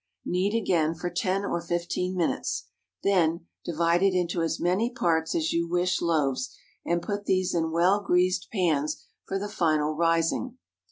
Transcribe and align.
Knead 0.25 0.55
again 0.59 0.95
for 0.95 1.11
ten 1.11 1.45
or 1.45 1.61
fifteen 1.61 2.17
minutes. 2.17 2.69
Then, 3.03 3.45
divide 3.63 4.01
it 4.01 4.15
into 4.15 4.41
as 4.41 4.59
many 4.59 4.89
parts 4.89 5.35
as 5.35 5.53
you 5.53 5.67
wish 5.67 6.01
loaves, 6.01 6.49
and 6.83 7.03
put 7.03 7.25
these 7.25 7.53
in 7.53 7.69
well 7.69 8.01
greased 8.01 8.47
pans 8.51 9.05
for 9.27 9.37
the 9.37 9.47
final 9.47 9.93
rising. 9.93 10.57